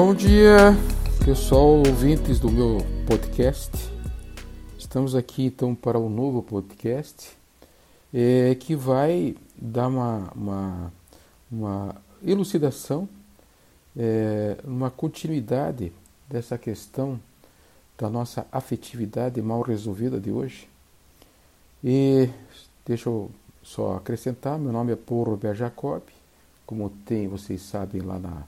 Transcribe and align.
Bom 0.00 0.14
dia, 0.14 0.76
pessoal, 1.24 1.78
ouvintes 1.78 2.38
do 2.38 2.48
meu 2.48 2.78
podcast. 3.04 3.72
Estamos 4.78 5.16
aqui 5.16 5.46
então 5.46 5.74
para 5.74 5.98
um 5.98 6.08
novo 6.08 6.40
podcast 6.40 7.36
é, 8.14 8.54
que 8.54 8.76
vai 8.76 9.34
dar 9.56 9.88
uma, 9.88 10.32
uma, 10.36 10.92
uma 11.50 11.96
elucidação, 12.24 13.08
é, 13.96 14.58
uma 14.62 14.88
continuidade 14.88 15.92
dessa 16.28 16.56
questão 16.56 17.18
da 17.98 18.08
nossa 18.08 18.46
afetividade 18.52 19.42
mal 19.42 19.62
resolvida 19.62 20.20
de 20.20 20.30
hoje. 20.30 20.68
E 21.82 22.30
deixa 22.86 23.08
eu 23.08 23.32
só 23.64 23.96
acrescentar, 23.96 24.60
meu 24.60 24.70
nome 24.70 24.92
é 24.92 24.96
Paul 24.96 25.24
Robert 25.24 25.56
Jacob, 25.56 26.02
como 26.64 26.88
tem, 27.04 27.26
vocês 27.26 27.62
sabem 27.62 28.00
lá 28.00 28.16
na 28.16 28.46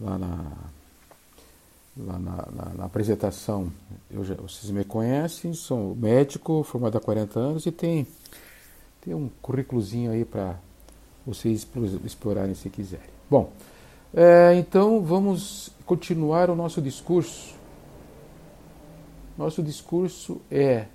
lá 0.00 0.18
na, 0.18 0.52
lá 1.96 2.18
na, 2.18 2.48
na, 2.50 2.74
na 2.74 2.84
apresentação, 2.84 3.70
já, 4.22 4.34
vocês 4.34 4.70
me 4.70 4.84
conhecem, 4.84 5.52
sou 5.52 5.94
médico, 5.94 6.62
formado 6.62 6.96
há 6.96 7.00
40 7.00 7.38
anos 7.38 7.66
e 7.66 7.70
tem, 7.70 8.06
tem 9.00 9.14
um 9.14 9.28
currículozinho 9.42 10.10
aí 10.10 10.24
para 10.24 10.56
vocês 11.26 11.66
explorarem 12.04 12.54
se 12.54 12.70
quiserem. 12.70 13.10
Bom, 13.28 13.52
é, 14.14 14.54
então 14.56 15.02
vamos 15.02 15.70
continuar 15.84 16.50
o 16.50 16.56
nosso 16.56 16.80
discurso. 16.80 17.54
Nosso 19.36 19.62
discurso 19.62 20.40
é 20.50 20.86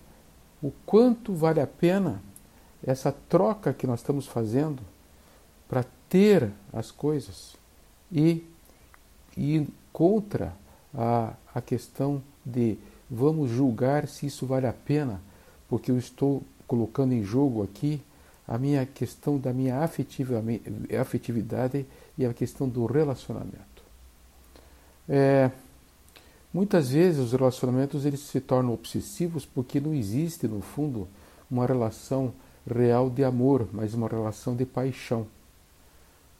o 0.62 0.72
quanto 0.86 1.34
vale 1.34 1.62
a 1.62 1.68
pena 1.68 2.22
essa 2.86 3.12
troca 3.12 3.74
que 3.74 3.88
nós 3.88 4.00
estamos 4.00 4.28
fazendo 4.28 4.82
para 5.68 5.86
ter 6.10 6.52
as 6.72 6.92
coisas 6.92 7.56
e 8.12 8.44
ir 9.36 9.68
contra 9.92 10.54
a, 10.94 11.34
a 11.54 11.62
questão 11.62 12.22
de 12.46 12.78
vamos 13.10 13.50
julgar 13.50 14.08
se 14.08 14.26
isso 14.26 14.46
vale 14.46 14.68
a 14.68 14.74
pena, 14.74 15.22
porque 15.68 15.92
eu 15.92 15.98
estou 15.98 16.44
colocando 16.68 17.14
em 17.14 17.24
jogo 17.24 17.64
aqui 17.64 18.02
a 18.48 18.58
minha 18.58 18.86
questão 18.86 19.38
da 19.38 19.52
minha 19.52 19.80
afetividade 19.80 21.86
e 22.18 22.26
a 22.26 22.34
questão 22.34 22.70
do 22.70 22.86
relacionamento. 22.86 23.84
É, 25.08 25.52
muitas 26.54 26.90
vezes 26.90 27.20
os 27.20 27.32
relacionamentos 27.32 28.06
eles 28.06 28.22
se 28.22 28.40
tornam 28.40 28.74
obsessivos 28.74 29.46
porque 29.46 29.80
não 29.80 29.94
existe 29.94 30.48
no 30.48 30.62
fundo 30.62 31.08
uma 31.50 31.66
relação 31.66 32.34
real 32.70 33.10
de 33.10 33.24
amor, 33.24 33.68
mas 33.72 33.94
uma 33.94 34.08
relação 34.08 34.56
de 34.56 34.66
paixão. 34.66 35.28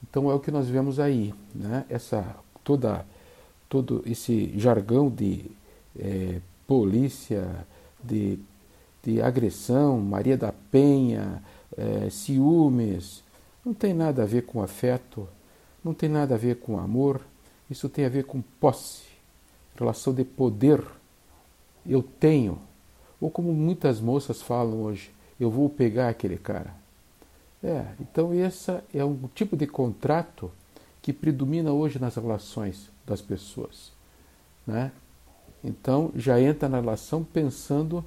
Então 0.04 0.30
é 0.30 0.34
o 0.34 0.40
que 0.40 0.52
nós 0.52 0.68
vemos 0.68 1.00
aí, 1.00 1.34
né? 1.54 1.86
Essa 1.90 2.36
toda 2.66 3.06
todo 3.70 4.04
esse 4.06 4.54
jargão 4.58 5.10
de 5.10 5.46
é, 5.98 6.40
polícia, 6.68 7.66
de, 8.04 8.40
de 9.04 9.22
agressão, 9.22 10.00
Maria 10.00 10.38
da 10.38 10.54
Penha, 10.72 11.42
é, 11.78 12.10
ciúmes, 12.10 13.24
não 13.66 13.74
tem 13.74 13.94
nada 13.94 14.24
a 14.24 14.26
ver 14.26 14.44
com 14.44 14.62
afeto, 14.62 15.28
não 15.84 15.94
tem 15.94 16.10
nada 16.10 16.36
a 16.36 16.38
ver 16.38 16.58
com 16.58 16.80
amor, 16.80 17.22
isso 17.70 17.90
tem 17.90 18.06
a 18.06 18.10
ver 18.10 18.26
com 18.26 18.42
posse, 18.60 19.04
relação 19.76 20.14
de 20.14 20.24
poder. 20.24 20.84
Eu 21.86 22.02
tenho, 22.02 22.60
ou 23.20 23.30
como 23.30 23.54
muitas 23.54 24.00
moças 24.00 24.42
falam 24.42 24.84
hoje, 24.84 25.12
eu 25.40 25.50
vou 25.50 25.70
pegar 25.70 26.10
aquele 26.10 26.38
cara. 26.38 26.74
É, 27.64 27.86
então 28.00 28.34
esse 28.34 28.72
é 28.94 29.04
um 29.04 29.18
tipo 29.34 29.58
de 29.58 29.66
contrato 29.66 30.52
que 31.06 31.14
predomina 31.14 31.72
hoje 31.72 32.00
nas 32.00 32.16
relações 32.16 32.90
das 33.06 33.22
pessoas. 33.22 33.92
Né? 34.66 34.92
Então 35.64 36.12
já 36.16 36.42
entra 36.42 36.68
na 36.68 36.80
relação 36.80 37.24
pensando 37.24 38.04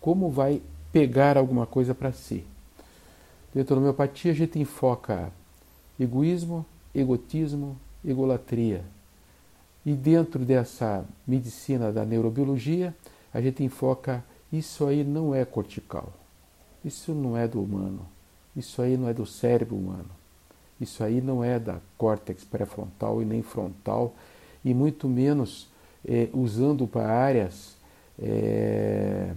como 0.00 0.30
vai 0.30 0.62
pegar 0.92 1.36
alguma 1.36 1.66
coisa 1.66 1.96
para 1.96 2.12
si. 2.12 2.44
Dentro 3.52 3.74
da 3.74 3.80
homeopatia 3.80 4.30
a 4.30 4.34
gente 4.36 4.56
enfoca 4.56 5.32
egoísmo, 5.98 6.64
egotismo, 6.94 7.76
egolatria. 8.04 8.84
E 9.84 9.92
dentro 9.92 10.44
dessa 10.44 11.04
medicina 11.26 11.90
da 11.90 12.04
neurobiologia, 12.04 12.94
a 13.34 13.40
gente 13.40 13.64
enfoca 13.64 14.24
isso 14.52 14.86
aí 14.86 15.02
não 15.02 15.34
é 15.34 15.44
cortical. 15.44 16.12
Isso 16.84 17.12
não 17.12 17.36
é 17.36 17.48
do 17.48 17.60
humano. 17.60 18.06
Isso 18.54 18.80
aí 18.80 18.96
não 18.96 19.08
é 19.08 19.12
do 19.12 19.26
cérebro 19.26 19.74
humano. 19.74 20.17
Isso 20.80 21.02
aí 21.02 21.20
não 21.20 21.42
é 21.42 21.58
da 21.58 21.80
córtex 21.96 22.44
pré-frontal 22.44 23.20
e 23.20 23.24
nem 23.24 23.42
frontal, 23.42 24.14
e 24.64 24.72
muito 24.72 25.08
menos 25.08 25.68
é, 26.06 26.28
usando 26.32 26.86
para 26.86 27.10
áreas 27.10 27.76
é, 28.20 29.32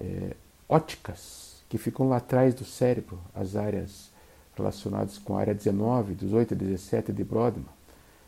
é, 0.00 0.36
óticas 0.68 1.62
que 1.68 1.78
ficam 1.78 2.08
lá 2.08 2.16
atrás 2.16 2.54
do 2.54 2.64
cérebro, 2.64 3.18
as 3.34 3.56
áreas 3.56 4.10
relacionadas 4.56 5.18
com 5.18 5.36
a 5.36 5.40
área 5.40 5.54
19, 5.54 6.14
18 6.14 6.54
e 6.54 6.56
17 6.56 7.12
de 7.12 7.24
Brodmann. 7.24 7.64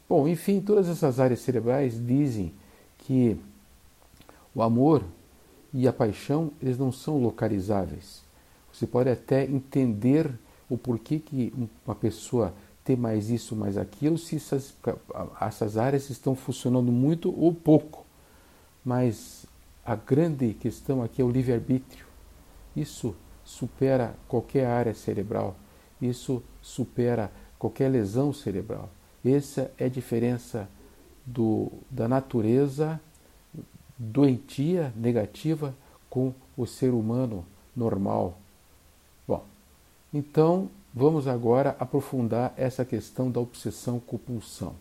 Bom, 0.08 0.28
enfim, 0.28 0.60
todas 0.60 0.88
essas 0.88 1.18
áreas 1.18 1.40
cerebrais 1.40 1.94
dizem 2.04 2.52
que 2.98 3.36
o 4.54 4.62
amor 4.62 5.02
e 5.72 5.88
a 5.88 5.92
paixão 5.92 6.52
eles 6.60 6.78
não 6.78 6.92
são 6.92 7.18
localizáveis. 7.18 8.22
Você 8.72 8.86
pode 8.86 9.10
até 9.10 9.44
entender 9.44 10.30
o 10.72 10.78
porquê 10.78 11.18
que 11.18 11.52
uma 11.84 11.94
pessoa 11.94 12.54
tem 12.84 12.96
mais 12.96 13.30
isso, 13.30 13.54
mais 13.54 13.76
aquilo, 13.76 14.16
se 14.16 14.36
essas, 14.36 14.74
essas 15.40 15.76
áreas 15.76 16.10
estão 16.10 16.34
funcionando 16.34 16.90
muito 16.90 17.32
ou 17.38 17.54
pouco. 17.54 18.04
Mas 18.84 19.46
a 19.84 19.94
grande 19.94 20.54
questão 20.54 21.02
aqui 21.02 21.20
é 21.20 21.24
o 21.24 21.30
livre-arbítrio. 21.30 22.06
Isso 22.74 23.14
supera 23.44 24.14
qualquer 24.26 24.66
área 24.66 24.94
cerebral, 24.94 25.56
isso 26.00 26.42
supera 26.60 27.30
qualquer 27.58 27.88
lesão 27.88 28.32
cerebral. 28.32 28.88
Essa 29.24 29.70
é 29.78 29.84
a 29.84 29.90
diferença 29.90 30.68
do, 31.26 31.70
da 31.90 32.08
natureza 32.08 33.00
doentia, 33.98 34.92
negativa, 34.96 35.74
com 36.08 36.32
o 36.56 36.66
ser 36.66 36.90
humano 36.90 37.46
normal, 37.74 38.38
então, 40.12 40.68
vamos 40.94 41.26
agora 41.26 41.74
aprofundar 41.80 42.52
essa 42.56 42.84
questão 42.84 43.30
da 43.30 43.40
obsessão-compulsão. 43.40 44.74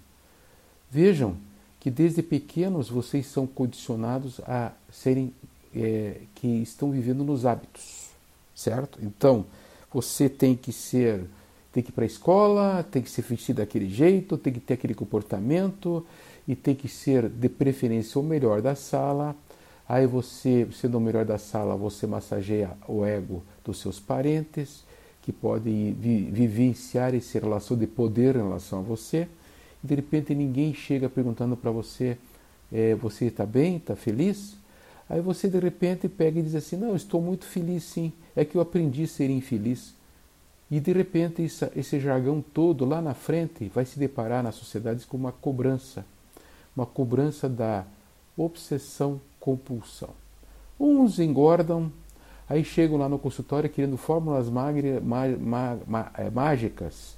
Vejam 0.90 1.38
que 1.80 1.90
desde 1.90 2.22
pequenos 2.22 2.90
vocês 2.90 3.28
são 3.28 3.48
condicionados 3.48 4.42
a 4.42 4.72
serem 4.92 5.34
é, 5.74 6.18
que 6.36 6.48
estão 6.48 6.92
vivendo 6.92 7.24
nos 7.24 7.46
hábitos, 7.46 8.10
certo? 8.54 9.00
Então, 9.02 9.46
você 9.92 10.28
tem 10.28 10.56
que 10.56 10.74
ser, 10.74 11.24
tem 11.72 11.82
que 11.82 11.90
ir 11.90 11.94
para 11.94 12.04
a 12.04 12.08
escola, 12.08 12.84
tem 12.84 13.02
que 13.02 13.10
ser 13.10 13.22
vestido 13.22 13.58
daquele 13.58 13.90
jeito, 13.90 14.38
tem 14.38 14.52
que 14.52 14.60
ter 14.60 14.74
aquele 14.74 14.94
comportamento 14.94 16.06
e 16.46 16.56
tem 16.56 16.76
que 16.76 16.90
ser 16.90 17.30
de 17.30 17.48
preferência 17.48 18.20
o 18.20 18.24
melhor 18.24 18.62
da 18.62 18.76
sala. 18.76 19.34
Aí 19.88 20.06
você, 20.06 20.68
sendo 20.74 20.98
o 20.98 21.02
melhor 21.02 21.24
da 21.24 21.38
sala, 21.38 21.76
você 21.76 22.06
massageia 22.06 22.72
o 22.88 23.06
ego 23.06 23.42
dos 23.64 23.80
seus 23.80 24.00
parentes 24.00 24.84
que 25.22 25.32
podem 25.32 25.94
vivenciar 25.94 27.14
essa 27.14 27.40
relação 27.40 27.78
de 27.78 27.86
poder 27.86 28.36
em 28.36 28.40
relação 28.40 28.80
a 28.80 28.82
você, 28.82 29.28
e 29.84 29.88
de 29.88 29.96
repente 29.96 30.34
ninguém 30.34 30.74
chega 30.74 31.10
perguntando 31.10 31.56
para 31.56 31.72
você: 31.72 32.18
é, 32.72 32.96
você 32.96 33.26
está 33.26 33.46
bem, 33.46 33.78
está 33.78 33.96
feliz? 33.96 34.56
Aí 35.10 35.20
você 35.20 35.50
de 35.50 35.60
repente 35.60 36.08
pega 36.08 36.40
e 36.40 36.44
diz 36.44 36.56
assim: 36.56 36.78
não, 36.78 36.96
estou 36.96 37.22
muito 37.22 37.46
feliz 37.46 37.84
sim, 37.84 38.12
é 38.36 38.46
que 38.46 38.56
eu 38.56 38.62
aprendi 38.62 39.04
a 39.04 39.08
ser 39.08 39.30
infeliz. 39.30 39.94
E 40.70 40.80
de 40.80 40.94
repente 40.94 41.42
esse, 41.42 41.70
esse 41.76 42.00
jargão 42.00 42.42
todo 42.42 42.86
lá 42.86 43.02
na 43.02 43.14
frente 43.14 43.70
vai 43.74 43.86
se 43.86 44.00
deparar 44.00 44.42
nas 44.42 44.56
sociedades 44.56 45.04
com 45.04 45.18
uma 45.18 45.32
cobrança, 45.32 46.06
uma 46.76 46.86
cobrança 46.86 47.50
da 47.50 47.86
obsessão 48.38 49.20
compulsão. 49.40 50.10
Uns 50.80 51.20
engordam, 51.20 51.92
Aí 52.52 52.66
chegam 52.66 52.98
lá 52.98 53.08
no 53.08 53.18
consultório 53.18 53.70
querendo 53.70 53.96
fórmulas 53.96 54.50
magre, 54.50 55.00
é, 56.18 56.30
mágicas 56.30 57.16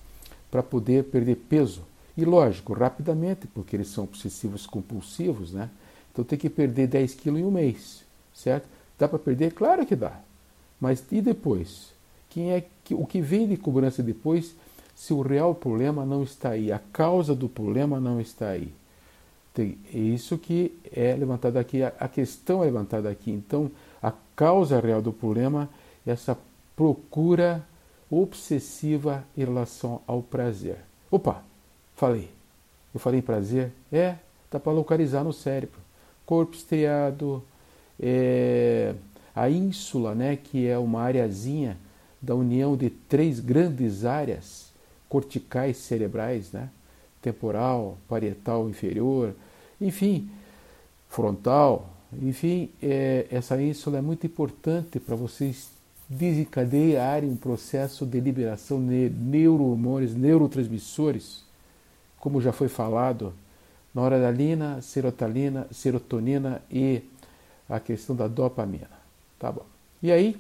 para 0.52 0.62
poder 0.62 1.06
perder 1.06 1.38
peso. 1.50 1.82
E 2.16 2.24
lógico, 2.24 2.72
rapidamente, 2.72 3.48
porque 3.48 3.76
eles 3.76 3.88
são 3.88 4.04
obsessivos 4.04 4.68
compulsivos, 4.68 5.52
né? 5.52 5.72
Então 6.12 6.24
tem 6.24 6.38
que 6.38 6.52
perder 6.52 6.86
10 6.86 7.16
quilos 7.16 7.40
em 7.40 7.44
um 7.44 7.50
mês, 7.50 8.04
certo? 8.32 8.68
Dá 9.00 9.08
para 9.08 9.18
perder? 9.18 9.54
Claro 9.54 9.88
que 9.88 9.96
dá. 9.96 10.20
Mas 10.80 11.04
e 11.12 11.20
depois? 11.20 11.92
Quem 12.30 12.52
é 12.52 12.64
que, 12.84 12.94
o 12.94 13.04
que 13.04 13.20
vem 13.20 13.48
de 13.48 13.58
cobrança 13.58 14.04
depois 14.04 14.54
se 14.96 15.16
o 15.16 15.24
real 15.24 15.56
problema 15.56 16.06
não 16.06 16.22
está 16.22 16.50
aí? 16.50 16.72
A 16.72 16.78
causa 16.78 17.34
do 17.34 17.50
problema 17.50 18.00
não 18.00 18.22
está 18.22 18.50
aí. 18.50 18.72
Tem, 19.52 19.80
é 19.92 19.98
isso 19.98 20.38
que 20.38 20.78
é 20.92 21.16
levantado 21.16 21.58
aqui, 21.58 21.82
a, 21.82 21.92
a 22.00 22.08
questão 22.08 22.62
é 22.62 22.68
levantada 22.68 23.10
aqui. 23.10 23.32
Então, 23.32 23.72
causa 24.36 24.80
real 24.80 25.02
do 25.02 25.14
problema 25.14 25.70
é 26.06 26.12
essa 26.12 26.38
procura 26.76 27.66
obsessiva 28.10 29.24
em 29.36 29.44
relação 29.44 30.02
ao 30.06 30.22
prazer. 30.22 30.78
Opa, 31.10 31.44
falei. 31.96 32.30
Eu 32.94 33.00
falei 33.00 33.20
em 33.20 33.24
prazer? 33.24 33.72
É, 33.92 34.16
dá 34.52 34.60
para 34.60 34.72
localizar 34.72 35.24
no 35.24 35.34
cérebro. 35.34 35.80
Corpo 36.26 36.56
estriado, 36.56 37.44
é, 38.00 38.94
a 39.36 39.50
ínsula, 39.50 40.14
né, 40.14 40.36
que 40.36 40.68
é 40.68 40.78
uma 40.78 41.02
areazinha 41.02 41.78
da 42.22 42.36
união 42.36 42.78
de 42.78 42.90
três 42.90 43.40
grandes 43.40 44.06
áreas 44.06 44.72
corticais 45.10 45.78
cerebrais, 45.78 46.52
né? 46.52 46.70
temporal, 47.22 47.98
parietal 48.08 48.70
inferior, 48.70 49.34
enfim, 49.80 50.30
frontal, 51.10 51.93
enfim, 52.22 52.70
é, 52.82 53.28
essa 53.30 53.62
ínsula 53.62 53.98
é 53.98 54.02
muito 54.02 54.26
importante 54.26 55.00
para 55.00 55.16
vocês 55.16 55.70
desencadearem 56.08 57.30
um 57.30 57.36
processo 57.36 58.06
de 58.06 58.20
liberação 58.20 58.86
de 58.86 59.10
neurohormônios, 59.10 60.14
neurotransmissores, 60.14 61.44
como 62.20 62.42
já 62.42 62.52
foi 62.52 62.68
falado, 62.68 63.34
noradrenalina, 63.94 64.82
serotonina, 64.82 65.68
serotonina 65.72 66.62
e 66.70 67.02
a 67.70 67.80
questão 67.80 68.16
da 68.16 68.28
dopamina. 68.28 68.90
Tá 69.40 69.52
bom. 69.52 69.66
E 70.02 70.12
aí, 70.12 70.38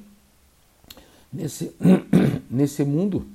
nesse, 1.31 1.75
nesse 2.49 2.83
mundo 2.83 3.27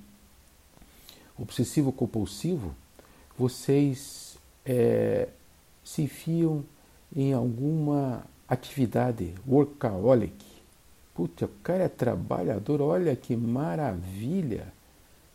obsessivo 1.38 1.92
compulsivo, 1.92 2.74
vocês 3.38 4.36
é, 4.64 5.28
se 5.84 6.02
enfiam 6.02 6.64
em 7.14 7.32
alguma 7.32 8.24
atividade 8.48 9.34
workaholic. 9.46 10.44
Puta, 11.14 11.46
o 11.46 11.50
cara 11.62 11.84
é 11.84 11.88
trabalhador, 11.88 12.80
olha 12.80 13.14
que 13.16 13.36
maravilha. 13.36 14.72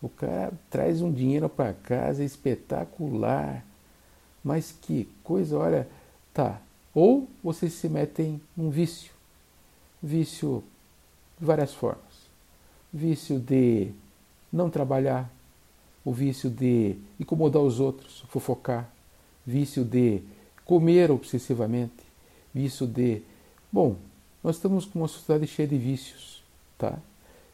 O 0.02 0.10
cara 0.10 0.52
traz 0.70 1.02
um 1.02 1.12
dinheiro 1.12 1.50
para 1.50 1.74
casa 1.74 2.24
espetacular. 2.24 3.66
Mas 4.44 4.72
que 4.72 5.10
coisa, 5.24 5.58
olha, 5.58 5.88
tá. 6.34 6.62
Ou 6.94 7.28
vocês 7.44 7.74
se 7.74 7.88
metem 7.88 8.42
num 8.56 8.70
vício. 8.70 9.12
Vício 10.02 10.64
de 11.40 11.46
várias 11.46 11.74
formas. 11.74 12.02
Vício 12.92 13.40
de 13.40 13.92
não 14.52 14.70
trabalhar, 14.70 15.32
o 16.06 16.14
vício 16.14 16.50
de 16.50 16.96
incomodar 17.20 17.62
os 17.62 17.80
outros, 17.80 18.24
fofocar, 18.28 18.90
vício 19.46 19.84
de 19.84 20.22
comer 20.74 21.12
obsessivamente, 21.12 22.04
vício 22.52 22.88
de. 22.88 23.22
Bom, 23.72 23.96
nós 24.44 24.56
estamos 24.56 24.86
com 24.86 24.98
uma 24.98 25.08
sociedade 25.08 25.46
cheia 25.46 25.68
de 25.68 25.78
vícios, 25.78 26.42
tá? 26.80 26.98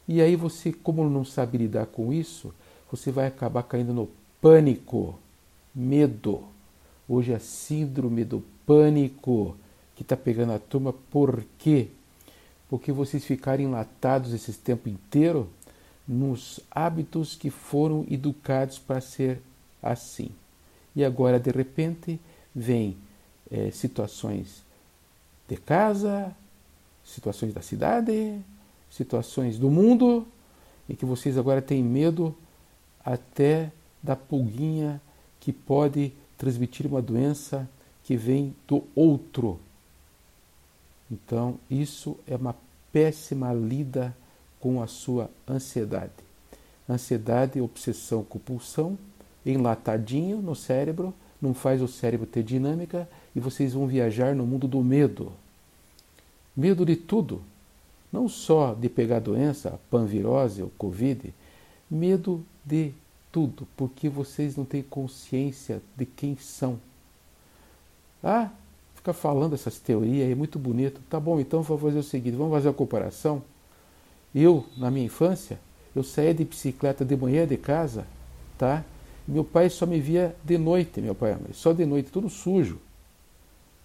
E 0.08 0.22
aí 0.22 0.36
você, 0.36 0.72
como 0.72 1.06
não 1.06 1.22
sabe 1.22 1.58
lidar 1.58 1.84
com 1.84 2.14
isso, 2.14 2.54
você 2.90 3.12
vai 3.12 3.26
acabar 3.26 3.62
caindo 3.64 3.92
no 3.92 4.08
pânico, 4.40 5.18
medo. 5.74 6.44
Hoje 7.06 7.32
é 7.32 7.34
a 7.34 7.38
síndrome 7.38 8.24
do 8.24 8.42
pânico 8.64 9.54
que 9.94 10.00
está 10.00 10.16
pegando 10.16 10.54
a 10.54 10.58
turma. 10.58 10.94
Por 11.10 11.44
quê? 11.58 11.88
Porque 12.70 12.90
vocês 12.90 13.22
ficarem 13.22 13.66
enlatados 13.66 14.32
esse 14.32 14.54
tempo 14.54 14.88
inteiro 14.88 15.46
nos 16.08 16.58
hábitos 16.70 17.36
que 17.36 17.50
foram 17.50 18.06
educados 18.10 18.78
para 18.78 19.02
ser 19.02 19.42
assim. 19.82 20.30
E 20.96 21.04
agora, 21.04 21.38
de 21.38 21.50
repente, 21.50 22.18
vem 22.54 22.96
é, 23.50 23.70
situações 23.70 24.62
de 25.48 25.56
casa, 25.56 26.34
situações 27.04 27.52
da 27.52 27.60
cidade, 27.60 28.40
situações 28.90 29.58
do 29.58 29.70
mundo, 29.70 30.26
em 30.88 30.94
que 30.94 31.04
vocês 31.04 31.36
agora 31.36 31.60
têm 31.60 31.82
medo 31.82 32.34
até 33.04 33.72
da 34.02 34.14
pulguinha 34.14 35.00
que 35.38 35.52
pode 35.52 36.12
transmitir 36.36 36.86
uma 36.86 37.02
doença 37.02 37.68
que 38.04 38.16
vem 38.16 38.54
do 38.66 38.84
outro. 38.94 39.60
Então, 41.10 41.58
isso 41.68 42.16
é 42.26 42.36
uma 42.36 42.54
péssima 42.92 43.52
lida 43.52 44.14
com 44.60 44.82
a 44.82 44.86
sua 44.86 45.30
ansiedade. 45.48 46.12
Ansiedade, 46.88 47.60
obsessão, 47.60 48.22
compulsão, 48.22 48.98
enlatadinho 49.44 50.40
no 50.40 50.54
cérebro, 50.54 51.14
não 51.40 51.54
faz 51.54 51.80
o 51.80 51.88
cérebro 51.88 52.26
ter 52.26 52.42
dinâmica 52.42 53.08
e 53.34 53.40
vocês 53.40 53.74
vão 53.74 53.86
viajar 53.86 54.34
no 54.34 54.46
mundo 54.46 54.66
do 54.66 54.82
medo. 54.82 55.32
Medo 56.56 56.84
de 56.84 56.96
tudo, 56.96 57.42
não 58.12 58.28
só 58.28 58.74
de 58.74 58.88
pegar 58.88 59.20
doença, 59.20 59.70
a 59.70 59.78
panvirose, 59.90 60.62
o 60.62 60.70
Covid, 60.76 61.32
medo 61.90 62.44
de 62.64 62.92
tudo, 63.30 63.66
porque 63.76 64.08
vocês 64.08 64.56
não 64.56 64.64
têm 64.64 64.82
consciência 64.82 65.80
de 65.96 66.04
quem 66.04 66.36
são. 66.36 66.78
Ah, 68.22 68.50
fica 68.94 69.12
falando 69.12 69.54
essas 69.54 69.78
teorias, 69.78 70.30
é 70.30 70.34
muito 70.34 70.58
bonito. 70.58 71.00
Tá 71.08 71.18
bom, 71.18 71.40
então 71.40 71.62
vamos 71.62 71.82
fazer 71.82 71.98
o 71.98 72.02
seguinte, 72.02 72.36
vamos 72.36 72.52
fazer 72.52 72.68
a 72.68 72.72
comparação. 72.72 73.42
Eu, 74.34 74.66
na 74.76 74.90
minha 74.90 75.06
infância, 75.06 75.58
eu 75.94 76.02
saía 76.02 76.34
de 76.34 76.44
bicicleta 76.44 77.04
de 77.04 77.16
manhã 77.16 77.46
de 77.46 77.56
casa, 77.56 78.06
tá? 78.58 78.84
Meu 79.26 79.44
pai 79.44 79.70
só 79.70 79.86
me 79.86 80.00
via 80.00 80.34
de 80.44 80.58
noite, 80.58 81.00
meu 81.00 81.14
pai, 81.14 81.36
só 81.52 81.72
de 81.72 81.86
noite, 81.86 82.10
tudo 82.10 82.28
sujo, 82.28 82.78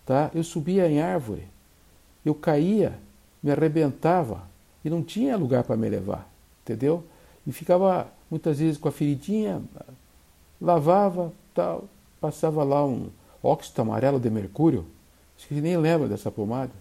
tá? 0.06 0.30
Eu 0.34 0.44
subia 0.44 0.90
em 0.90 1.02
árvore, 1.02 1.48
eu 2.26 2.36
caía, 2.36 2.94
me 3.42 3.52
arrebentava 3.52 4.44
e 4.84 4.90
não 4.90 5.04
tinha 5.04 5.38
lugar 5.38 5.64
para 5.64 5.76
me 5.76 5.90
levar, 5.90 6.30
entendeu? 6.64 7.04
E 7.46 7.52
ficava 7.52 8.08
muitas 8.30 8.60
vezes 8.60 8.78
com 8.78 8.88
a 8.88 8.92
feridinha, 8.92 9.62
lavava, 10.62 11.32
tal, 11.54 11.86
passava 12.20 12.64
lá 12.64 12.86
um 12.86 13.10
óxido 13.42 13.82
amarelo 13.82 14.20
de 14.20 14.30
mercúrio, 14.30 14.86
acho 15.38 15.48
que 15.48 15.56
nem 15.56 15.78
lembra 15.78 16.08
dessa 16.08 16.32
pomada, 16.32 16.72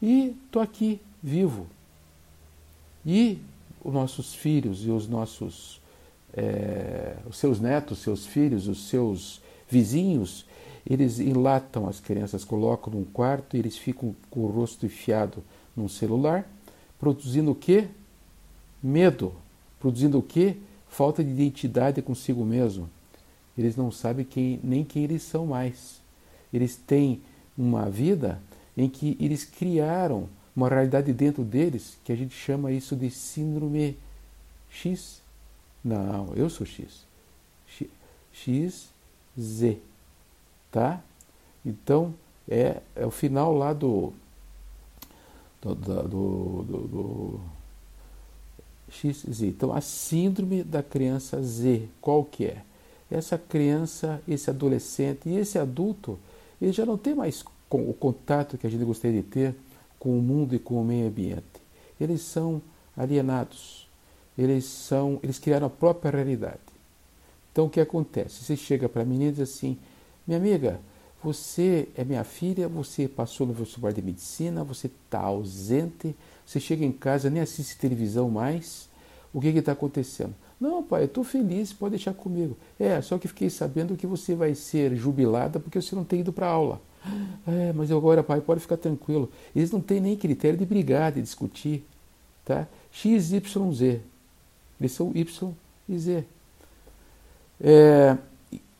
e 0.00 0.36
tô 0.50 0.60
aqui 0.60 1.00
vivo, 1.22 1.66
e 3.04 3.38
os 3.82 3.92
nossos 3.92 4.34
filhos 4.34 4.84
e 4.84 4.90
os 4.90 5.08
nossos 5.08 5.80
é, 6.36 7.16
os 7.26 7.38
seus 7.38 7.58
netos, 7.60 7.98
seus 7.98 8.26
filhos, 8.26 8.68
os 8.68 8.88
seus 8.88 9.40
vizinhos, 9.68 10.44
eles 10.86 11.18
enlatam 11.18 11.88
as 11.88 11.98
crianças, 11.98 12.44
colocam 12.44 12.92
num 12.92 13.04
quarto 13.04 13.56
e 13.56 13.58
eles 13.58 13.76
ficam 13.76 14.14
com 14.30 14.40
o 14.40 14.46
rosto 14.46 14.86
enfiado 14.86 15.42
num 15.76 15.88
celular, 15.88 16.48
produzindo 16.98 17.50
o 17.50 17.54
quê? 17.54 17.88
Medo. 18.82 19.34
Produzindo 19.80 20.18
o 20.18 20.22
quê? 20.22 20.56
Falta 20.88 21.24
de 21.24 21.30
identidade 21.30 22.00
consigo 22.00 22.44
mesmo. 22.44 22.88
Eles 23.58 23.76
não 23.76 23.90
sabem 23.90 24.24
quem, 24.24 24.60
nem 24.62 24.84
quem 24.84 25.04
eles 25.04 25.22
são 25.22 25.46
mais. 25.46 26.00
Eles 26.52 26.76
têm 26.76 27.20
uma 27.58 27.90
vida 27.90 28.40
em 28.76 28.88
que 28.88 29.16
eles 29.18 29.44
criaram 29.44 30.28
uma 30.54 30.68
realidade 30.68 31.12
dentro 31.12 31.42
deles 31.42 31.98
que 32.04 32.12
a 32.12 32.16
gente 32.16 32.34
chama 32.34 32.70
isso 32.70 32.94
de 32.94 33.10
síndrome 33.10 33.98
X. 34.70 35.20
Não, 35.84 36.32
eu 36.34 36.48
sou 36.48 36.66
X. 36.66 37.04
X, 38.32 38.88
Z. 39.38 39.78
Tá? 40.76 41.00
Então, 41.64 42.12
é, 42.46 42.82
é 42.94 43.06
o 43.06 43.10
final 43.10 43.54
lá 43.54 43.72
do. 43.72 44.12
do, 45.62 45.74
do, 45.74 46.02
do, 46.02 46.62
do 46.86 47.40
XZ. 48.90 49.40
Então, 49.44 49.72
a 49.72 49.80
síndrome 49.80 50.62
da 50.62 50.82
criança 50.82 51.42
Z, 51.42 51.88
qual 51.98 52.22
que 52.22 52.44
é? 52.44 52.62
Essa 53.10 53.38
criança, 53.38 54.20
esse 54.28 54.50
adolescente 54.50 55.30
e 55.30 55.36
esse 55.36 55.58
adulto, 55.58 56.18
ele 56.60 56.72
já 56.72 56.84
não 56.84 56.98
tem 56.98 57.14
mais 57.14 57.42
o 57.70 57.94
contato 57.94 58.58
que 58.58 58.66
a 58.66 58.70
gente 58.70 58.84
gostaria 58.84 59.22
de 59.22 59.28
ter 59.28 59.54
com 59.98 60.18
o 60.18 60.20
mundo 60.20 60.54
e 60.54 60.58
com 60.58 60.78
o 60.78 60.84
meio 60.84 61.08
ambiente. 61.08 61.42
Eles 61.98 62.20
são 62.20 62.60
alienados. 62.94 63.88
Eles 64.36 64.66
são, 64.66 65.18
eles 65.22 65.38
criaram 65.38 65.68
a 65.68 65.70
própria 65.70 66.10
realidade. 66.10 66.60
Então 67.50 67.64
o 67.64 67.70
que 67.70 67.80
acontece? 67.80 68.44
Você 68.44 68.58
chega 68.58 68.90
para 68.90 69.00
a 69.00 69.06
menina 69.06 69.30
e 69.30 69.32
diz 69.32 69.40
assim: 69.40 69.78
"Minha 70.26 70.38
amiga, 70.38 70.80
você 71.22 71.88
é 71.96 72.04
minha 72.04 72.24
filha, 72.24 72.68
você 72.68 73.08
passou 73.08 73.46
no 73.46 73.52
vestibular 73.52 73.92
de 73.92 74.02
medicina, 74.02 74.62
você 74.62 74.86
está 74.86 75.20
ausente, 75.20 76.14
você 76.44 76.60
chega 76.60 76.84
em 76.84 76.92
casa, 76.92 77.28
nem 77.30 77.42
assiste 77.42 77.78
televisão 77.78 78.30
mais. 78.30 78.88
O 79.32 79.40
que 79.40 79.48
está 79.48 79.72
acontecendo? 79.72 80.34
Não, 80.60 80.82
pai, 80.82 81.04
estou 81.04 81.22
feliz, 81.22 81.72
pode 81.72 81.96
deixar 81.96 82.14
comigo. 82.14 82.56
É, 82.78 83.00
só 83.02 83.18
que 83.18 83.28
fiquei 83.28 83.50
sabendo 83.50 83.96
que 83.96 84.06
você 84.06 84.34
vai 84.34 84.54
ser 84.54 84.94
jubilada 84.96 85.60
porque 85.60 85.80
você 85.80 85.94
não 85.94 86.04
tem 86.04 86.20
ido 86.20 86.32
para 86.32 86.46
aula. 86.46 86.80
É, 87.46 87.72
mas 87.72 87.90
agora, 87.92 88.22
pai, 88.22 88.40
pode 88.40 88.60
ficar 88.60 88.76
tranquilo. 88.76 89.30
Eles 89.54 89.70
não 89.70 89.80
têm 89.80 90.00
nem 90.00 90.16
critério 90.16 90.58
de 90.58 90.64
brigar, 90.64 91.12
de 91.12 91.20
discutir. 91.20 91.84
Tá? 92.44 92.66
X, 92.90 93.32
Y, 93.32 93.72
Z. 93.72 94.00
Eles 94.80 94.92
são 94.92 95.12
Y 95.14 95.54
e 95.88 95.98
Z. 95.98 96.24
É, 97.60 98.16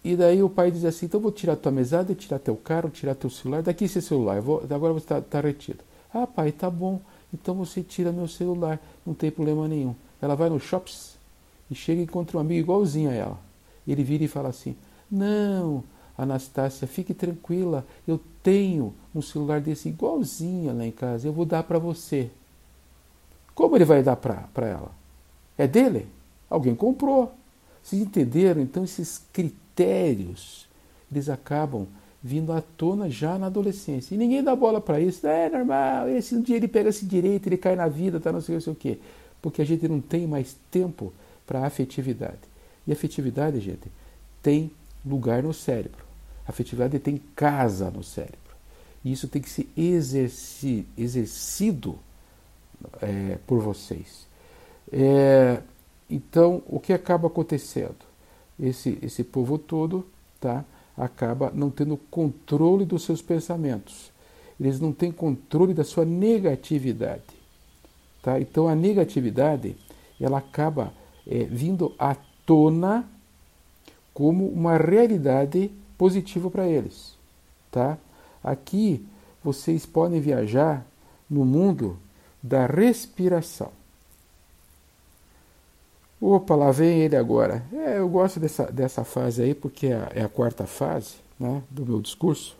e 0.07 0.15
daí 0.15 0.41
o 0.41 0.49
pai 0.49 0.71
diz 0.71 0.85
assim: 0.85 1.07
então 1.07 1.19
vou 1.19 1.33
tirar 1.33 1.57
tua 1.57 1.73
mesada, 1.73 2.15
tirar 2.15 2.39
teu 2.39 2.55
carro, 2.55 2.89
tirar 2.89 3.17
teu 3.17 3.29
celular. 3.29 3.61
Daqui 3.61 3.87
esse 3.87 4.01
celular, 4.01 4.41
vou, 4.41 4.63
agora 4.71 4.93
você 4.93 5.05
está 5.05 5.21
tá 5.21 5.41
retido. 5.41 5.81
Ah, 6.15 6.29
pai, 6.29 6.53
tá 6.53 6.71
bom. 6.71 7.01
Então 7.35 7.57
você 7.57 7.83
tira 7.83 8.13
meu 8.13 8.29
celular, 8.29 8.81
não 9.05 9.15
tem 9.15 9.33
problema 9.33 9.67
nenhum. 9.67 9.97
Ela 10.23 10.37
vai 10.37 10.49
no 10.49 10.61
shops 10.61 11.17
e 11.69 11.75
chega 11.75 12.01
e 12.01 12.05
encontra 12.05 12.37
um 12.37 12.41
amigo 12.41 12.61
igualzinho 12.61 13.11
a 13.11 13.15
ela. 13.15 13.37
Ele 13.85 14.05
vira 14.05 14.23
e 14.23 14.29
fala 14.29 14.51
assim: 14.51 14.77
Não, 15.11 15.83
Anastácia, 16.17 16.87
fique 16.87 17.13
tranquila, 17.13 17.85
eu 18.07 18.21
tenho 18.45 18.95
um 19.13 19.21
celular 19.21 19.61
desse 19.61 19.89
igualzinho 19.89 20.73
lá 20.73 20.87
em 20.87 20.93
casa, 20.93 21.27
eu 21.27 21.33
vou 21.33 21.45
dar 21.45 21.65
para 21.65 21.81
você. 21.81 22.31
Como 23.57 23.77
ele 23.77 23.85
vai 23.85 24.05
dar 24.05 24.15
para 24.15 24.69
ela? 24.69 24.93
É 25.59 25.67
dele? 25.67 26.07
Alguém 26.49 26.77
comprou. 26.77 27.35
Vocês 27.83 28.01
entenderam? 28.01 28.61
Então 28.61 28.85
esses 28.85 29.23
critérios, 29.33 29.65
eles 29.83 31.28
acabam 31.28 31.87
vindo 32.23 32.52
à 32.52 32.61
tona 32.61 33.09
já 33.09 33.38
na 33.38 33.47
adolescência. 33.47 34.14
E 34.14 34.18
ninguém 34.18 34.42
dá 34.42 34.56
bola 34.56 34.80
para 34.80 35.00
isso. 35.00 35.26
É 35.26 35.49
normal, 35.49 36.09
esse 36.09 36.35
um 36.35 36.42
dia 36.42 36.56
ele 36.56 36.68
pega 36.68 36.88
esse 36.88 37.04
direito, 37.04 37.47
ele 37.47 37.56
cai 37.56 37.76
na 37.76 37.88
vida, 37.88 38.18
tá 38.18 38.33
não 38.33 38.40
sei, 38.40 38.56
não 38.56 38.61
sei 38.62 38.73
o 38.73 38.76
quê. 38.76 38.99
Porque 39.40 39.62
a 39.62 39.64
gente 39.64 39.87
não 39.87 40.00
tem 40.00 40.26
mais 40.26 40.56
tempo 40.71 41.12
para 41.47 41.64
afetividade. 41.64 42.40
E 42.87 42.92
afetividade, 42.92 43.61
gente, 43.61 43.90
tem 44.42 44.71
lugar 45.04 45.42
no 45.42 45.54
cérebro. 45.54 46.04
Afetividade 46.47 46.99
tem 46.99 47.21
casa 47.35 47.90
no 47.90 48.02
cérebro. 48.02 48.38
E 49.04 49.12
isso 49.12 49.28
tem 49.28 49.40
que 49.40 49.50
ser 49.50 49.68
exerci, 49.76 50.87
exercido 50.97 51.99
é, 53.00 53.38
por 53.47 53.61
vocês. 53.61 54.26
É, 54.92 55.61
então, 56.09 56.62
o 56.66 56.78
que 56.80 56.92
acaba 56.92 57.26
acontecendo? 57.26 58.06
Esse, 58.59 58.99
esse 59.03 59.23
povo 59.23 59.59
todo 59.59 60.07
tá, 60.41 60.65
acaba 60.97 61.51
não 61.55 61.71
tendo 61.71 61.97
controle 61.97 62.85
dos 62.85 63.05
seus 63.05 63.21
pensamentos. 63.21 64.11
Eles 64.59 64.81
não 64.81 64.93
têm 64.93 65.13
controle 65.13 65.75
da 65.75 65.85
sua 65.85 66.05
negatividade. 66.05 67.23
Tá? 68.23 68.41
Então, 68.41 68.67
a 68.67 68.75
negatividade 68.75 69.77
ela 70.21 70.39
acaba 70.39 70.93
é, 71.27 71.45
vindo 71.45 71.95
à 71.99 72.17
tona 72.47 73.09
como 74.15 74.49
uma 74.49 74.79
realidade 74.79 75.71
positiva 75.99 76.51
para 76.51 76.67
eles. 76.67 77.15
Tá? 77.71 77.99
Aqui 78.43 79.07
vocês 79.45 79.85
podem 79.85 80.21
viajar 80.21 80.87
no 81.29 81.45
mundo 81.45 81.99
da 82.43 82.67
respiração. 82.67 83.71
Opa, 86.20 86.54
lá 86.54 86.70
vem 86.70 87.00
ele 87.00 87.16
agora. 87.16 87.62
É, 87.73 87.99
eu 87.99 88.08
gosto 88.08 88.40
dessa, 88.40 88.64
dessa 88.73 89.04
fase 89.04 89.42
aí 89.42 89.54
porque 89.54 89.88
é 89.88 89.94
a, 89.94 90.12
é 90.14 90.23
a 90.23 90.28
quarta 90.28 90.66
fase 90.66 91.16
né, 91.38 91.62
do 91.70 91.85
meu 91.85 92.00
discurso, 92.00 92.56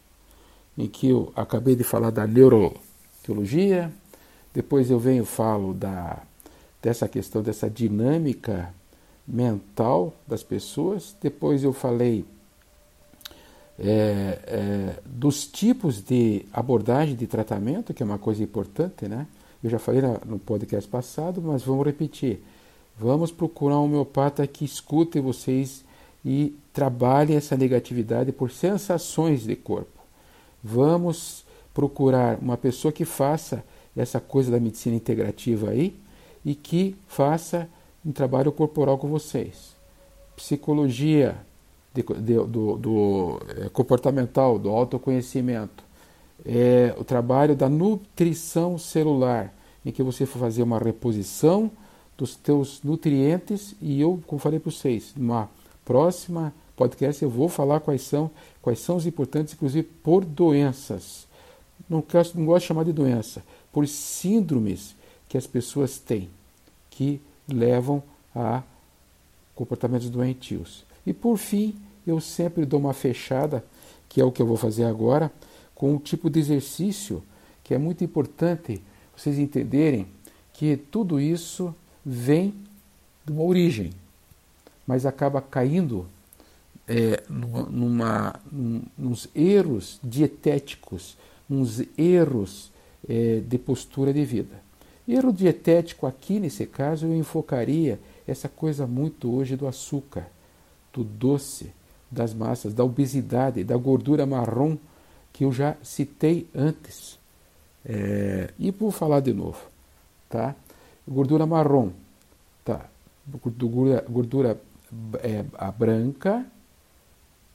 em 0.77 0.87
que 0.87 1.09
eu 1.09 1.33
acabei 1.35 1.75
de 1.75 1.83
falar 1.83 2.11
da 2.11 2.27
neuroteologia, 2.27 3.91
depois 4.53 4.91
eu 4.91 4.99
venho 4.99 5.25
falo 5.25 5.73
da, 5.73 6.23
dessa 6.83 7.09
questão, 7.09 7.43
dessa 7.43 7.69
dinâmica 7.69 8.73
mental 9.27 10.15
das 10.27 10.43
pessoas, 10.43 11.17
depois 11.21 11.65
eu 11.65 11.73
falei 11.73 12.25
é, 13.79 14.39
é, 14.47 15.01
dos 15.05 15.47
tipos 15.47 16.03
de 16.03 16.47
abordagem 16.53 17.17
de 17.17 17.27
tratamento, 17.27 17.93
que 17.93 18.03
é 18.03 18.07
uma 18.07 18.19
coisa 18.19 18.43
importante, 18.43 19.09
né? 19.09 19.27
Eu 19.63 19.71
já 19.71 19.79
falei 19.79 20.01
no 20.25 20.39
podcast 20.39 20.89
passado, 20.89 21.43
mas 21.43 21.63
vamos 21.63 21.85
repetir. 21.85 22.41
Vamos 22.99 23.31
procurar 23.31 23.79
um 23.79 23.85
homeopata 23.85 24.47
que 24.47 24.65
escute 24.65 25.21
vocês 25.21 25.85
e 26.25 26.57
trabalhe 26.73 27.35
essa 27.35 27.57
negatividade 27.57 28.33
por 28.33 28.51
sensações 28.51 29.45
de 29.45 29.55
corpo. 29.55 30.01
Vamos 30.65 31.45
procurar 31.75 32.39
uma 32.41 32.57
pessoa 32.57 32.91
que 32.91 33.05
faça 33.05 33.63
essa 33.95 34.19
coisa 34.19 34.51
da 34.51 34.59
medicina 34.59 34.97
integrativa 34.97 35.71
aí 35.71 35.95
e 36.45 36.55
que 36.55 36.97
faça 37.07 37.69
um 38.05 38.13
trabalho 38.13 38.51
corporal 38.51 38.97
com 38.97 39.09
vocês. 39.09 39.77
Psicologia 40.35 41.37
de, 41.93 42.03
de, 42.03 42.35
do, 42.47 42.77
do 42.77 43.41
é, 43.59 43.69
comportamental, 43.69 44.59
do 44.59 44.71
autoconhecimento. 44.71 45.85
É, 46.45 46.95
o 46.99 47.05
trabalho 47.05 47.55
da 47.55 47.69
nutrição 47.69 48.79
celular, 48.79 49.53
em 49.85 49.91
que 49.91 50.03
você 50.03 50.25
for 50.25 50.39
fazer 50.39 50.63
uma 50.63 50.79
reposição 50.79 51.71
dos 52.17 52.35
teus 52.35 52.83
nutrientes 52.83 53.75
e 53.81 54.01
eu, 54.01 54.23
como 54.27 54.41
falei 54.41 54.59
para 54.59 54.71
vocês, 54.71 55.13
numa 55.17 55.51
próxima 55.85 56.53
podcast 56.77 57.23
eu 57.23 57.31
vou 57.31 57.49
falar 57.49 57.81
quais 57.81 58.03
são, 58.03 58.31
quais 58.61 58.79
são 58.79 58.97
os 58.97 59.07
importantes, 59.07 59.55
inclusive 59.55 59.83
por 59.83 60.25
doenças. 60.25 61.27
Não, 61.89 62.03
quero, 62.03 62.29
não 62.35 62.47
gosto 62.47 62.63
de 62.63 62.69
chamar 62.69 62.85
de 62.85 62.93
doença, 62.93 63.43
por 63.73 63.87
síndromes 63.89 64.95
que 65.29 65.39
as 65.39 65.47
pessoas 65.47 65.99
têm, 65.99 66.29
que 66.91 67.21
levam 67.49 68.03
a 68.35 68.63
comportamentos 69.55 70.11
doentios. 70.11 70.85
E 71.07 71.13
por 71.13 71.39
fim, 71.39 71.75
eu 72.07 72.21
sempre 72.21 72.65
dou 72.67 72.81
uma 72.81 72.93
fechada, 72.93 73.65
que 74.09 74.21
é 74.21 74.25
o 74.25 74.33
que 74.33 74.43
eu 74.43 74.47
vou 74.47 74.57
fazer 74.57 74.85
agora, 74.85 75.33
com 75.75 75.95
um 75.95 75.99
tipo 75.99 76.29
de 76.29 76.39
exercício 76.39 77.23
que 77.63 77.75
é 77.75 77.79
muito 77.79 78.05
importante 78.05 78.81
vocês 79.17 79.39
entenderem 79.39 80.07
que 80.53 80.77
tudo 80.77 81.21
isso 81.21 81.75
vem 82.07 82.55
de 83.25 83.33
uma 83.33 83.43
origem, 83.43 83.91
mas 84.87 85.05
acaba 85.05 85.43
caindo 85.43 86.07
é, 86.87 87.21
numa, 87.29 88.39
num, 88.53 88.83
nos 88.97 89.29
erros 89.35 89.99
dietéticos, 90.05 91.19
uns 91.51 91.83
erros 91.99 92.71
é, 93.09 93.41
de 93.41 93.59
postura 93.59 94.13
de 94.13 94.25
vida. 94.25 94.65
Erro 95.09 95.33
dietético 95.33 96.07
aqui, 96.07 96.39
nesse 96.39 96.65
caso, 96.65 97.07
eu 97.07 97.17
enfocaria 97.17 97.99
essa 98.27 98.49
coisa 98.49 98.87
muito 98.87 99.33
hoje 99.35 99.57
do 99.57 99.67
açúcar, 99.67 100.29
do 100.93 101.03
doce, 101.03 101.73
das 102.09 102.33
massas, 102.33 102.73
da 102.73 102.85
obesidade, 102.85 103.65
da 103.65 103.77
gordura 103.77 104.25
marrom, 104.25 104.77
que 105.33 105.45
eu 105.45 105.53
já 105.53 105.77
citei 105.83 106.47
antes. 106.55 107.19
É, 107.85 108.51
e 108.59 108.71
vou 108.71 108.91
falar 108.91 109.21
de 109.21 109.33
novo, 109.33 109.61
tá? 110.29 110.55
Gordura 111.09 111.47
marrom, 111.47 111.91
tá? 112.65 112.87
Gordura, 113.43 114.05
gordura 114.09 114.61
é, 115.23 115.45
a 115.57 115.71
branca 115.71 116.45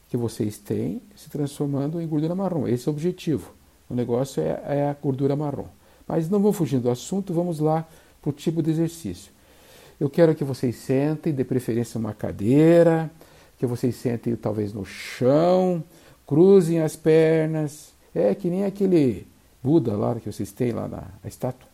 que 0.10 0.15
vocês 0.15 0.58
têm 0.58 1.01
se 1.15 1.29
transformando 1.29 2.01
em 2.01 2.08
gordura 2.08 2.34
marrom. 2.34 2.67
Esse 2.67 2.88
é 2.88 2.91
o 2.91 2.93
objetivo. 2.93 3.53
O 3.89 3.93
negócio 3.93 4.41
é, 4.41 4.62
é 4.65 4.89
a 4.89 4.93
gordura 4.93 5.36
marrom. 5.36 5.67
Mas 6.08 6.29
não 6.29 6.39
vou 6.39 6.53
fugir 6.53 6.79
do 6.79 6.89
assunto, 6.89 7.34
vamos 7.34 7.60
lá 7.60 7.88
para 8.22 8.29
o 8.29 8.34
tipo 8.34 8.62
de 8.62 8.72
exercício. 8.72 9.31
Eu 10.00 10.10
quero 10.10 10.34
que 10.34 10.43
vocês 10.43 10.75
sentem, 10.77 11.34
de 11.34 11.43
preferência 11.43 12.00
uma 12.00 12.13
cadeira, 12.13 13.12
que 13.58 13.65
vocês 13.65 13.96
sentem 13.96 14.36
talvez 14.36 14.74
no 14.74 14.86
chão, 14.86 15.84
cruzem 16.25 16.81
as 16.81 16.96
pernas. 16.96 17.93
É 18.13 18.34
que 18.34 18.50
nem 18.50 18.65
aquele 18.65 19.27
Buda 19.63 19.96
lá 19.96 20.15
que 20.15 20.31
vocês 20.31 20.51
têm 20.51 20.72
lá 20.72 20.88
na 20.88 21.05
estátua 21.24 21.71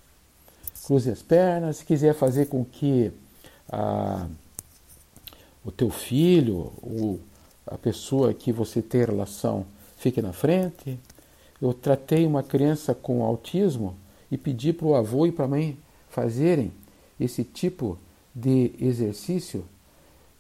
cruze 0.87 1.11
as 1.11 1.21
pernas. 1.21 1.77
Se 1.77 1.85
quiser 1.85 2.13
fazer 2.15 2.45
com 2.45 2.63
que 2.63 3.11
a, 3.69 4.25
o 5.65 5.69
teu 5.69 5.89
filho, 5.89 6.71
ou 6.81 7.19
a 7.65 7.77
pessoa 7.77 8.33
que 8.33 8.53
você 8.53 8.81
tem 8.81 9.03
relação, 9.03 9.65
fique 9.97 10.21
na 10.21 10.31
frente. 10.31 10.97
Eu 11.61 11.73
tratei 11.73 12.25
uma 12.25 12.41
criança 12.41 12.95
com 12.95 13.21
autismo 13.21 13.97
e 14.31 14.37
pedi 14.37 14.71
para 14.71 14.87
o 14.87 14.95
avô 14.95 15.25
e 15.25 15.31
para 15.31 15.43
a 15.43 15.49
mãe 15.49 15.77
fazerem 16.09 16.71
esse 17.19 17.43
tipo 17.43 17.97
de 18.33 18.71
exercício. 18.79 19.65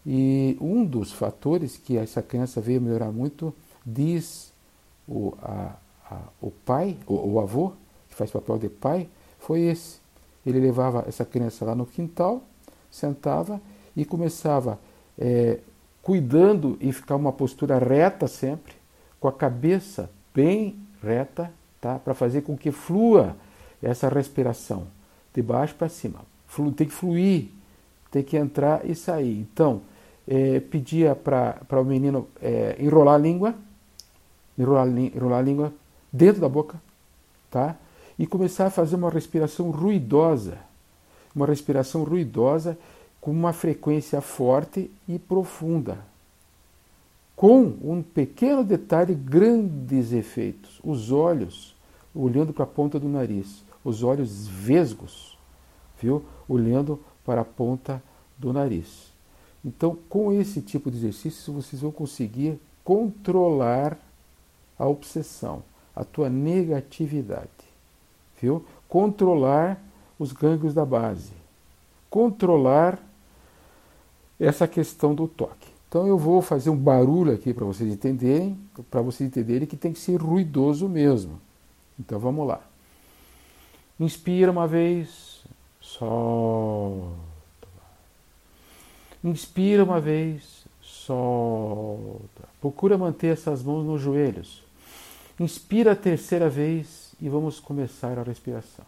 E 0.05 0.57
um 0.61 0.85
dos 0.85 1.11
fatores 1.11 1.75
que 1.75 1.97
essa 1.97 2.21
criança 2.21 2.61
veio 2.61 2.79
melhorar 2.79 3.11
muito, 3.11 3.53
diz 3.85 4.53
o, 5.05 5.33
a, 5.41 5.75
a, 6.09 6.21
o 6.41 6.51
pai, 6.51 6.95
o, 7.05 7.33
o 7.33 7.39
avô, 7.41 7.73
que 8.07 8.15
faz 8.15 8.31
papel 8.31 8.57
de 8.57 8.69
pai, 8.69 9.09
foi 9.39 9.63
esse. 9.63 10.06
Ele 10.47 10.61
levava 10.61 11.03
essa 11.05 11.25
criança 11.25 11.65
lá 11.65 11.75
no 11.75 11.85
quintal, 11.85 12.41
sentava 12.89 13.59
e 13.95 14.05
começava 14.05 14.79
é, 15.19 15.59
cuidando 16.01 16.77
em 16.79 16.89
ficar 16.93 17.17
uma 17.17 17.33
postura 17.33 17.77
reta 17.77 18.27
sempre, 18.27 18.73
com 19.19 19.27
a 19.27 19.33
cabeça 19.33 20.09
bem 20.33 20.79
reta, 21.03 21.51
tá? 21.81 21.99
para 21.99 22.13
fazer 22.13 22.43
com 22.43 22.55
que 22.55 22.71
flua 22.71 23.35
essa 23.83 24.07
respiração 24.07 24.87
de 25.33 25.41
baixo 25.41 25.75
para 25.75 25.89
cima. 25.89 26.21
Flu, 26.47 26.71
tem 26.71 26.87
que 26.87 26.93
fluir, 26.93 27.49
tem 28.09 28.23
que 28.23 28.37
entrar 28.37 28.89
e 28.89 28.95
sair. 28.95 29.37
Então, 29.39 29.81
é, 30.25 30.61
pedia 30.61 31.13
para 31.13 31.81
o 31.81 31.83
menino 31.83 32.29
é, 32.41 32.77
enrolar 32.79 33.15
a 33.15 33.17
língua, 33.17 33.53
enrolar, 34.57 34.87
enrolar 34.87 35.39
a 35.39 35.41
língua 35.41 35.73
dentro 36.11 36.39
da 36.39 36.47
boca, 36.47 36.81
tá? 37.51 37.75
E 38.17 38.25
começar 38.25 38.67
a 38.67 38.71
fazer 38.71 38.95
uma 38.95 39.09
respiração 39.09 39.69
ruidosa, 39.69 40.57
uma 41.35 41.45
respiração 41.45 42.03
ruidosa 42.03 42.77
com 43.21 43.31
uma 43.31 43.53
frequência 43.53 44.21
forte 44.21 44.89
e 45.07 45.19
profunda, 45.19 45.99
com 47.35 47.61
um 47.61 48.01
pequeno 48.01 48.63
detalhe, 48.63 49.13
grandes 49.13 50.11
efeitos. 50.11 50.79
Os 50.83 51.11
olhos 51.11 51.75
olhando 52.15 52.51
para 52.51 52.63
a 52.63 52.67
ponta 52.67 52.99
do 52.99 53.07
nariz, 53.07 53.63
os 53.83 54.01
olhos 54.01 54.47
vesgos, 54.47 55.37
viu? 56.01 56.23
Olhando 56.47 56.99
para 57.23 57.41
a 57.41 57.45
ponta 57.45 58.01
do 58.37 58.51
nariz. 58.51 59.11
Então, 59.63 59.97
com 60.09 60.31
esse 60.31 60.61
tipo 60.61 60.89
de 60.89 60.97
exercício, 60.97 61.53
vocês 61.53 61.81
vão 61.81 61.91
conseguir 61.91 62.59
controlar 62.83 63.97
a 64.79 64.87
obsessão, 64.87 65.61
a 65.95 66.03
tua 66.03 66.29
negatividade, 66.29 67.49
viu? 68.41 68.65
Controlar 68.87 69.81
os 70.17 70.31
gânglios 70.31 70.73
da 70.73 70.85
base, 70.85 71.31
controlar 72.09 72.99
essa 74.39 74.67
questão 74.67 75.13
do 75.13 75.27
toque. 75.27 75.67
Então 75.89 76.05
eu 76.05 76.17
vou 76.17 76.41
fazer 76.41 76.69
um 76.69 76.75
barulho 76.75 77.33
aqui 77.33 77.53
para 77.53 77.65
vocês 77.65 77.91
entenderem, 77.91 78.57
para 78.91 79.01
vocês 79.01 79.27
entenderem 79.27 79.67
que 79.67 79.77
tem 79.77 79.93
que 79.93 79.99
ser 79.99 80.21
ruidoso 80.21 80.87
mesmo. 80.89 81.39
Então 81.99 82.19
vamos 82.19 82.47
lá. 82.47 82.61
Inspira 83.99 84.51
uma 84.51 84.67
vez, 84.67 85.43
solta. 85.79 87.17
Inspira 89.23 89.83
uma 89.83 89.99
vez, 89.99 90.65
solta. 90.81 92.43
Procura 92.61 92.97
manter 92.97 93.27
essas 93.27 93.63
mãos 93.63 93.83
nos 93.83 94.01
joelhos. 94.01 94.61
Inspira 95.39 95.93
a 95.93 95.95
terceira 95.95 96.49
vez 96.49 97.06
e 97.21 97.29
vamos 97.29 97.59
começar 97.59 98.17
a 98.17 98.23
respiração. 98.23 98.85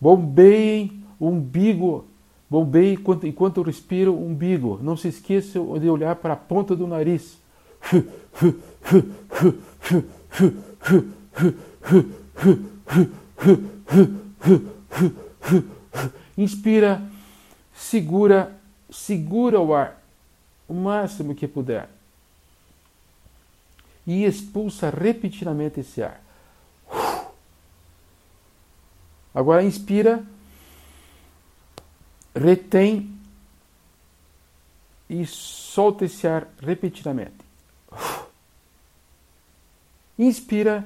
Bombeiem 0.00 1.04
o 1.18 1.28
umbigo. 1.28 2.04
Bombeie 2.48 2.94
enquanto, 2.94 3.26
enquanto 3.26 3.58
eu 3.58 3.64
o 4.12 4.26
umbigo. 4.26 4.80
Não 4.82 4.96
se 4.96 5.08
esqueça 5.08 5.60
de 5.78 5.88
olhar 5.88 6.16
para 6.16 6.32
a 6.32 6.36
ponta 6.36 6.74
do 6.74 6.86
nariz. 6.86 7.38
Inspira, 16.36 17.02
segura, 17.74 18.56
segura 18.90 19.60
o 19.60 19.74
ar 19.74 20.00
o 20.70 20.74
máximo 20.74 21.34
que 21.34 21.48
puder. 21.48 21.88
E 24.06 24.24
expulsa 24.24 24.88
repetidamente 24.88 25.80
esse 25.80 26.00
ar. 26.00 26.22
Agora 29.34 29.64
inspira, 29.64 30.24
retém 32.34 33.12
e 35.08 35.26
solta 35.26 36.04
esse 36.04 36.26
ar 36.26 36.46
repetidamente. 36.60 37.49
Inspira, 40.20 40.84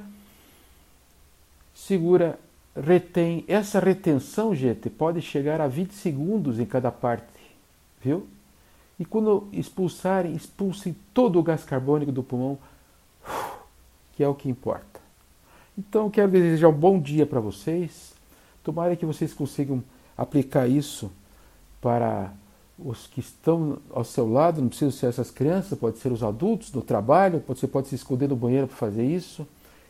segura, 1.75 2.39
retém. 2.81 3.45
Essa 3.49 3.81
retenção, 3.81 4.55
gente, 4.55 4.89
pode 4.89 5.21
chegar 5.21 5.61
a 5.61 5.67
20 5.67 5.93
segundos 5.93 6.61
em 6.61 6.65
cada 6.65 6.93
parte, 6.93 7.27
viu? 8.01 8.29
E 8.97 9.05
quando 9.05 9.49
expulsarem, 9.53 10.37
expulsem 10.37 10.95
todo 11.13 11.37
o 11.37 11.43
gás 11.43 11.65
carbônico 11.65 12.13
do 12.13 12.23
pulmão, 12.23 12.57
que 14.15 14.23
é 14.23 14.29
o 14.29 14.37
que 14.37 14.49
importa. 14.49 15.01
Então, 15.77 16.09
quero 16.09 16.31
desejar 16.31 16.69
um 16.69 16.73
bom 16.73 17.01
dia 17.01 17.27
para 17.27 17.41
vocês. 17.41 18.15
Tomara 18.63 18.95
que 18.95 19.05
vocês 19.05 19.35
consigam 19.35 19.83
aplicar 20.17 20.69
isso 20.69 21.11
para 21.81 22.33
os 22.79 23.07
que 23.07 23.21
estão 23.21 23.79
ao 23.91 24.05
seu 24.05 24.31
lado, 24.31 24.61
não 24.61 24.69
precisa 24.69 24.91
ser 24.91 25.07
essas 25.07 25.31
crianças, 25.31 25.79
pode 25.79 25.99
ser 25.99 26.11
os 26.11 26.23
adultos 26.23 26.73
no 26.73 26.83
trabalho, 26.83 27.43
você 27.47 27.67
pode 27.67 27.89
se 27.89 27.95
esconder 27.95 28.29
no 28.29 28.37
banheiro 28.37 28.67
para 28.67 28.77
fazer 28.77 29.05
isso. 29.05 29.47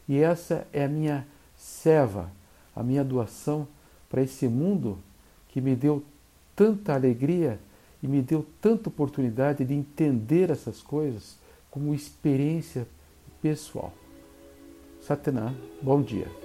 E 0.08 0.18
essa 0.18 0.66
é 0.72 0.84
a 0.84 0.88
minha 0.88 1.26
serva, 1.56 2.30
a 2.76 2.82
minha 2.82 3.02
doação 3.02 3.66
para 4.08 4.22
esse 4.22 4.46
mundo 4.46 4.98
que 5.48 5.60
me 5.60 5.74
deu 5.74 6.02
tanta 6.54 6.94
alegria 6.94 7.58
e 8.02 8.06
me 8.06 8.20
deu 8.20 8.46
tanta 8.60 8.88
oportunidade 8.88 9.64
de 9.64 9.72
entender 9.72 10.50
essas 10.50 10.82
coisas 10.82 11.38
como 11.70 11.94
experiência 11.94 12.86
pessoal. 13.40 13.92
Satana, 15.00 15.54
bom 15.82 16.02
dia. 16.02 16.43